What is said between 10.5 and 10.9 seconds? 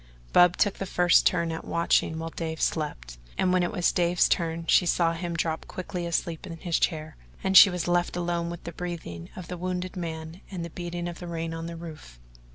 the